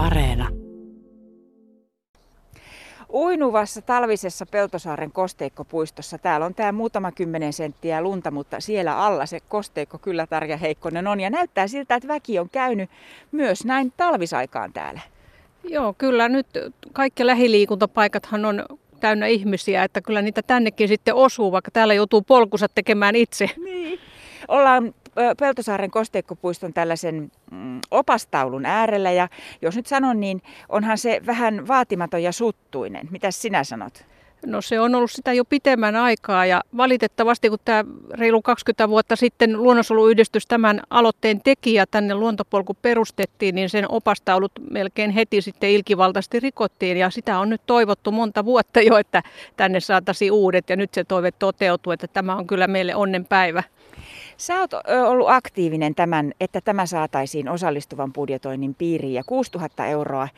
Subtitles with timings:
[0.00, 0.48] Areena.
[3.12, 6.18] Uinuvassa talvisessa Peltosaaren kosteikkopuistossa.
[6.18, 11.06] Täällä on tämä muutama kymmenen senttiä lunta, mutta siellä alla se kosteikko kyllä Tarja Heikkonen
[11.06, 11.20] on.
[11.20, 12.90] Ja näyttää siltä, että väki on käynyt
[13.32, 15.00] myös näin talvisaikaan täällä.
[15.64, 16.46] Joo, kyllä nyt
[16.92, 18.64] kaikki lähiliikuntapaikathan on
[19.00, 23.50] täynnä ihmisiä, että kyllä niitä tännekin sitten osuu, vaikka täällä joutuu polkusa tekemään itse.
[23.64, 23.98] Niin.
[24.48, 24.94] Ollaan
[25.40, 29.28] Peltosaaren kosteikkopuiston tällaisen mm, opastaulun äärellä ja
[29.62, 33.08] jos nyt sanon, niin onhan se vähän vaatimaton ja suttuinen.
[33.10, 34.04] Mitä sinä sanot?
[34.46, 39.16] No se on ollut sitä jo pitemmän aikaa ja valitettavasti kun tämä reilu 20 vuotta
[39.16, 45.70] sitten luonnonsuojeluyhdistys tämän aloitteen teki ja tänne luontopolku perustettiin, niin sen opastaulut melkein heti sitten
[45.70, 49.22] ilkivaltaisesti rikottiin ja sitä on nyt toivottu monta vuotta jo, että
[49.56, 53.62] tänne saataisiin uudet ja nyt se toive toteutuu, että tämä on kyllä meille onnenpäivä.
[54.40, 54.70] Sä oot
[55.06, 60.28] ollut aktiivinen tämän, että tämä saataisiin osallistuvan budjetoinnin piiriin ja 6000 euroa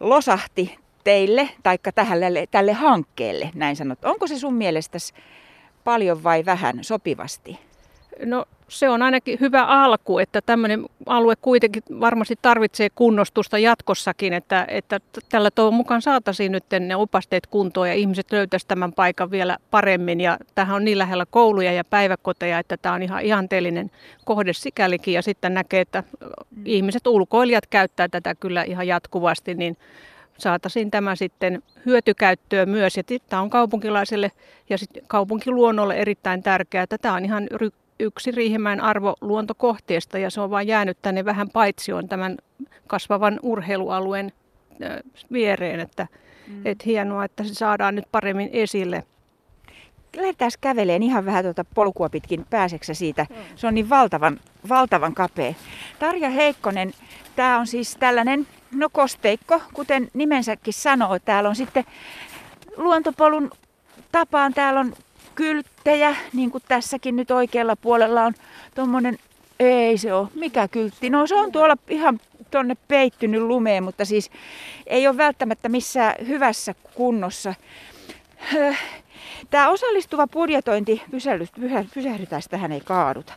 [0.00, 4.04] losahti teille tai tälle, tälle hankkeelle, näin sanot.
[4.04, 5.14] Onko se sun mielestäsi
[5.84, 7.58] paljon vai vähän sopivasti?
[8.24, 14.64] No se on ainakin hyvä alku, että tämmöinen alue kuitenkin varmasti tarvitsee kunnostusta jatkossakin, että,
[14.68, 19.58] että tällä toivon mukaan saataisiin nyt ne opasteet kuntoon ja ihmiset löytäisivät tämän paikan vielä
[19.70, 20.20] paremmin.
[20.20, 23.90] Ja tähän on niin lähellä kouluja ja päiväkoteja, että tämä on ihan ihanteellinen
[24.24, 26.04] kohde sikälikin ja sitten näkee, että
[26.64, 29.76] ihmiset, ulkoilijat käyttää tätä kyllä ihan jatkuvasti, niin
[30.38, 32.96] saataisiin tämä sitten hyötykäyttöön myös.
[32.96, 34.32] Ja tämä on kaupunkilaiselle
[34.70, 36.86] ja sitten kaupunkiluonnolle erittäin tärkeää.
[37.00, 37.46] Tämä on ihan
[38.00, 42.36] yksi Riihimäen arvo luontokohteesta ja se on vain jäänyt tänne vähän paitsioon tämän
[42.86, 44.32] kasvavan urheilualueen
[45.32, 45.80] viereen.
[45.80, 46.06] Että,
[46.46, 46.62] mm.
[46.64, 49.04] et hienoa, että se saadaan nyt paremmin esille.
[50.16, 53.26] Lähdetään käveleen ihan vähän tuota polkua pitkin pääseksä siitä.
[53.56, 55.54] Se on niin valtavan, valtavan kapea.
[55.98, 56.92] Tarja Heikkonen,
[57.36, 61.18] tämä on siis tällainen no kosteikko, kuten nimensäkin sanoo.
[61.18, 61.84] Täällä on sitten
[62.76, 63.50] luontopolun
[64.12, 64.92] tapaan, täällä on
[65.40, 68.34] kylttejä, niin kuin tässäkin nyt oikealla puolella on
[68.74, 69.18] tuommoinen,
[69.60, 71.10] ei se ole, mikä kyltti?
[71.10, 72.20] No se on tuolla ihan
[72.50, 74.30] tuonne peittynyt lumeen, mutta siis
[74.86, 77.54] ei ole välttämättä missään hyvässä kunnossa.
[79.50, 81.02] Tämä osallistuva budjetointi,
[81.94, 83.32] pysähdytään, tähän ei kaaduta.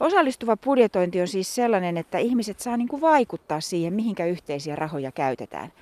[0.00, 5.12] Osallistuva budjetointi on siis sellainen, että ihmiset saa niin kuin vaikuttaa siihen, mihinkä yhteisiä rahoja
[5.12, 5.72] käytetään.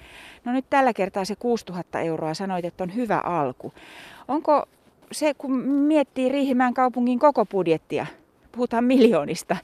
[0.45, 3.73] No nyt tällä kertaa se 6000 euroa sanoit, että on hyvä alku.
[4.29, 4.67] Onko
[5.13, 8.07] se, kun miettii Riihimäen kaupungin koko budjettia,
[8.53, 9.57] puhutaan miljoonista,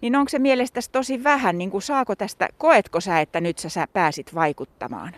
[0.00, 3.86] niin onko se mielestäsi tosi vähän, niin kuin saako tästä, koetko sä, että nyt sä
[3.92, 5.14] pääsit vaikuttamaan?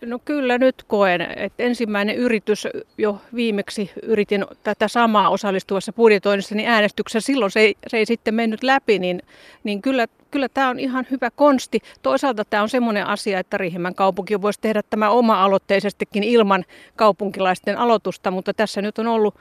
[0.00, 2.68] No kyllä nyt koen, että ensimmäinen yritys
[2.98, 8.34] jo viimeksi yritin tätä samaa osallistuvassa budjetoinnissa, niin äänestyksessä silloin se ei, se ei sitten
[8.34, 9.22] mennyt läpi, niin,
[9.64, 11.80] niin kyllä, kyllä tämä on ihan hyvä konsti.
[12.02, 16.64] Toisaalta tämä on semmoinen asia, että Riihimäen kaupunki voisi tehdä tämä oma-aloitteisestikin ilman
[16.96, 19.34] kaupunkilaisten aloitusta, mutta tässä nyt on ollut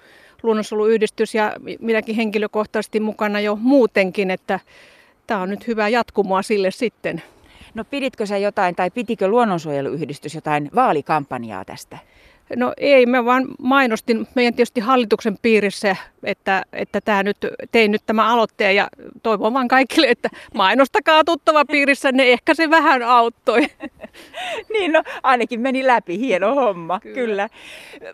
[0.43, 4.59] luonnonsuojeluyhdistys ja minäkin henkilökohtaisesti mukana jo muutenkin, että
[5.27, 7.23] tämä on nyt hyvä jatkumoa sille sitten.
[7.75, 11.97] No piditkö sä jotain tai pitikö luonnonsuojeluyhdistys jotain vaalikampanjaa tästä?
[12.55, 17.37] No ei, mä vaan mainostin meidän tietysti hallituksen piirissä, että, että tämä nyt,
[17.71, 18.87] tein nyt tämä aloitteen ja
[19.23, 23.61] toivon vaan kaikille, että mainostakaa tuttava piirissä, ne ehkä se vähän auttoi.
[24.73, 27.15] niin no, ainakin meni läpi, hieno homma, kyllä.
[27.15, 27.49] kyllä.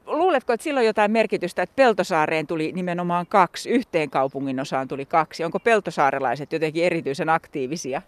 [0.06, 5.44] Luuletko, että silloin jotain merkitystä, että Peltosaareen tuli nimenomaan kaksi, yhteen kaupungin osaan tuli kaksi?
[5.44, 8.02] Onko peltosaarelaiset jotenkin erityisen aktiivisia?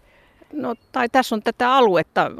[0.54, 2.30] No, tai tässä on tätä aluetta,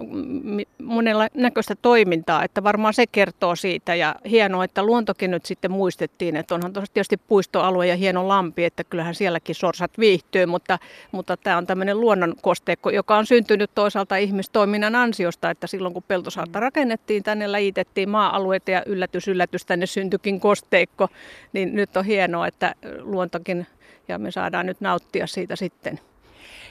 [0.83, 3.95] monella näköistä toimintaa, että varmaan se kertoo siitä.
[3.95, 8.65] Ja hienoa, että luontokin nyt sitten muistettiin, että onhan tosiaan tietysti puistoalue ja hieno lampi,
[8.65, 10.79] että kyllähän sielläkin sorsat viihtyy, mutta,
[11.13, 16.61] mutta tämä on tämmöinen luonnonkosteikko, joka on syntynyt toisaalta ihmistoiminnan ansiosta, että silloin kun Peltosaarta
[16.61, 21.09] rakennettiin, tänne läjitettiin maa-alueita ja yllätys, yllätys, tänne syntyikin kosteikko,
[21.53, 23.67] niin nyt on hienoa, että luontokin
[24.09, 26.01] ja me saadaan nyt nauttia siitä sitten.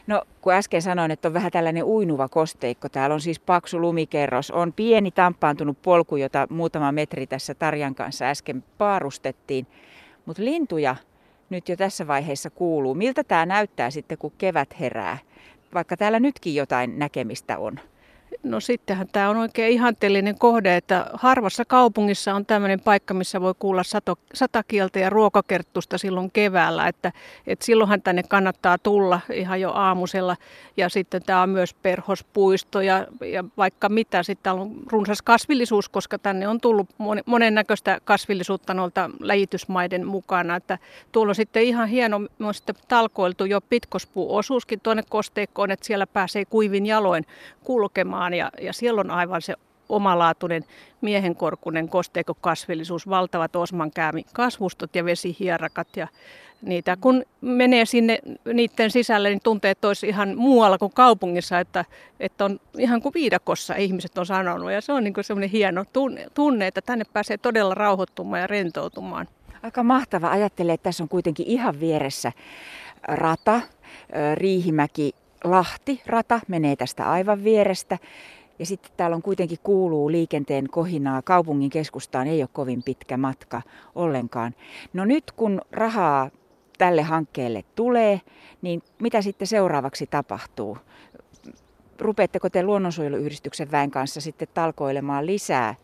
[0.07, 4.51] No kun äsken sanoin, että on vähän tällainen uinuva kosteikko, täällä on siis paksu lumikerros,
[4.51, 9.67] on pieni tamppaantunut polku, jota muutama metri tässä Tarjan kanssa äsken paarustettiin,
[10.25, 10.95] mutta lintuja
[11.49, 12.95] nyt jo tässä vaiheessa kuuluu.
[12.95, 15.17] Miltä tämä näyttää sitten, kun kevät herää,
[15.73, 17.79] vaikka täällä nytkin jotain näkemistä on?
[18.43, 23.53] No sittenhän tämä on oikein ihanteellinen kohde, että harvassa kaupungissa on tämmöinen paikka, missä voi
[23.59, 26.87] kuulla sato, satakieltä ja ruokakerttusta silloin keväällä.
[26.87, 27.11] Että,
[27.47, 30.37] että silloinhan tänne kannattaa tulla ihan jo aamusella.
[30.77, 34.23] Ja sitten tämä on myös perhospuisto ja, ja vaikka mitä.
[34.23, 36.89] Sitten täällä on runsas kasvillisuus, koska tänne on tullut
[37.25, 40.55] monennäköistä kasvillisuutta noilta läjitysmaiden mukana.
[40.55, 40.77] Että
[41.11, 46.85] tuolla on sitten ihan hieno sitten talkoiltu jo pitkospuuosuuskin tuonne kosteikkoon, että siellä pääsee kuivin
[46.85, 47.25] jaloin
[47.63, 49.53] kulkemaan kulkemaan ja, ja siellä on aivan se
[49.89, 50.63] omalaatuinen
[51.01, 56.07] miehenkorkunen kosteikokasvillisuus, valtavat osmankäämi, kasvustot ja vesihierakat ja
[56.61, 56.97] niitä.
[57.01, 58.19] Kun menee sinne
[58.53, 61.85] niiden sisälle, niin tuntee, että olisi ihan muualla kuin kaupungissa, että,
[62.19, 64.71] että on ihan kuin viidakossa ihmiset on sanonut.
[64.71, 69.27] Ja se on niin semmoinen hieno tunne, tunne, että tänne pääsee todella rauhoittumaan ja rentoutumaan.
[69.63, 70.31] Aika mahtava.
[70.31, 72.31] Ajattelee, että tässä on kuitenkin ihan vieressä
[73.03, 73.61] rata,
[74.35, 77.97] Riihimäki Lahti rata menee tästä aivan vierestä.
[78.59, 81.21] Ja sitten täällä on kuitenkin kuuluu liikenteen kohinaa.
[81.21, 83.61] Kaupungin keskustaan ei ole kovin pitkä matka
[83.95, 84.55] ollenkaan.
[84.93, 86.29] No nyt kun rahaa
[86.77, 88.21] tälle hankkeelle tulee,
[88.61, 90.77] niin mitä sitten seuraavaksi tapahtuu?
[91.99, 95.75] Rupeatteko te luonnonsuojeluyhdistyksen väen kanssa sitten talkoilemaan lisää,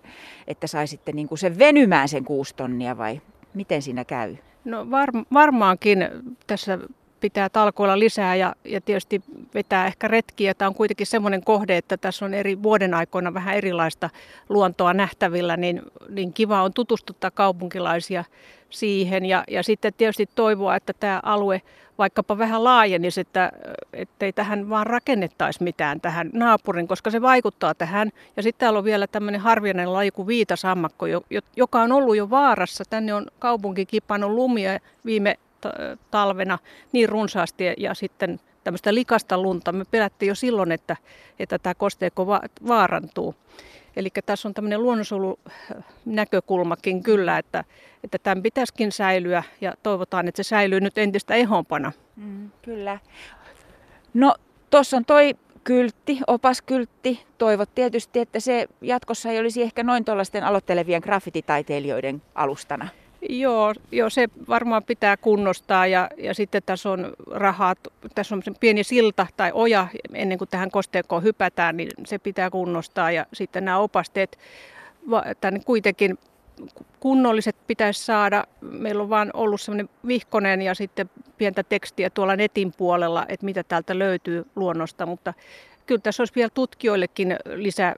[0.48, 3.22] että saisitte niin kuin sen venymään sen kuusi tonnia vai
[3.54, 4.36] miten siinä käy?
[4.66, 6.10] No var, varmaankin
[6.48, 6.80] tässä
[7.20, 9.22] pitää talkoilla lisää ja, ja tietysti
[9.54, 10.54] vetää ehkä retkiä.
[10.54, 14.10] Tämä on kuitenkin semmoinen kohde, että tässä on eri vuoden aikoina vähän erilaista
[14.50, 18.24] luontoa nähtävillä, niin, niin kiva on tutustuttaa kaupunkilaisia
[18.70, 21.62] siihen ja, ja sitten tietysti toivoa, että tämä alue
[21.98, 23.52] vaikkapa vähän laajenisi, että
[24.22, 28.12] ei tähän vaan rakennettaisi mitään tähän naapurin, koska se vaikuttaa tähän.
[28.38, 31.06] Ja sitten täällä on vielä tämmöinen harvinainen laji kuin viitasammakko,
[31.56, 32.84] joka on ollut jo vaarassa.
[32.90, 35.36] Tänne on kaupunki kipannut lumia viime
[36.12, 36.60] talvena
[36.92, 39.72] niin runsaasti ja sitten tämmöistä likasta lunta.
[39.72, 40.98] Me pelättiin jo silloin, että,
[41.40, 43.36] että tämä kosteikko va- vaarantuu.
[43.96, 47.64] Eli tässä on tämmöinen luonnonsuojelunäkökulmakin kyllä, että,
[48.04, 51.92] että tämän pitäisikin säilyä ja toivotaan, että se säilyy nyt entistä ehompana.
[52.16, 53.00] Mm, kyllä.
[54.14, 54.36] No
[54.70, 57.26] tuossa on toi kyltti, opaskyltti.
[57.38, 62.88] Toivot tietysti, että se jatkossa ei olisi ehkä noin tuollaisten aloittelevien graffititaiteilijoiden alustana.
[63.32, 67.76] Joo, joo, se varmaan pitää kunnostaa ja, ja sitten tässä on rahaa,
[68.16, 73.12] tässä on pieni silta tai oja ennen kuin tähän kosteekkoon hypätään, niin se pitää kunnostaa
[73.12, 74.40] ja sitten nämä opasteet
[75.42, 76.18] tänne kuitenkin
[77.00, 78.44] kunnolliset pitäisi saada.
[78.62, 83.64] Meillä on vaan ollut semmoinen vihkonen ja sitten pientä tekstiä tuolla netin puolella, että mitä
[83.64, 85.34] täältä löytyy luonnosta, mutta
[85.86, 87.96] kyllä tässä olisi vielä tutkijoillekin lisää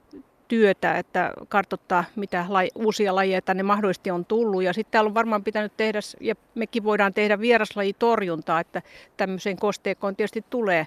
[0.52, 4.62] työtä, että kartoittaa mitä laji, uusia lajeja tänne mahdollisesti on tullut.
[4.62, 8.82] Ja sitten täällä on varmaan pitänyt tehdä, ja mekin voidaan tehdä vieraslajitorjuntaa, että
[9.16, 10.86] tämmöiseen kosteekkoon tietysti tulee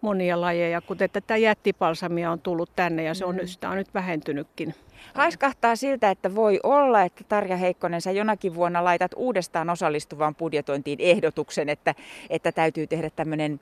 [0.00, 3.46] monia lajeja, kuten tätä jättipalsamia on tullut tänne ja se on, mm.
[3.46, 4.74] sitä on nyt vähentynytkin.
[5.14, 10.98] Haiskahtaa siltä, että voi olla, että Tarja Heikkonen, sä jonakin vuonna laitat uudestaan osallistuvan budjetointiin
[11.00, 11.94] ehdotuksen, että,
[12.30, 13.60] että täytyy tehdä tämmöinen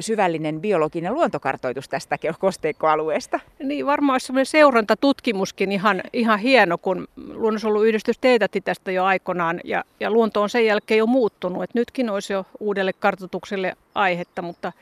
[0.00, 3.40] syvällinen biologinen luontokartoitus tästä kosteikkoalueesta.
[3.58, 9.84] Niin, varmaan olisi semmoinen seurantatutkimuskin ihan, ihan hieno, kun luonnonsuojeluyhdistys teetätti tästä jo aikanaan ja,
[10.00, 11.62] ja luonto on sen jälkeen jo muuttunut.
[11.62, 14.72] että nytkin olisi jo uudelle kartoitukselle aihetta, mutta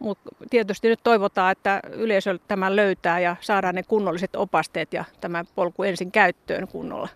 [0.00, 5.44] mutta tietysti nyt toivotaan, että yleisö tämän löytää ja saadaan ne kunnolliset opasteet ja tämä
[5.54, 7.08] polku ensin käyttöön kunnolla.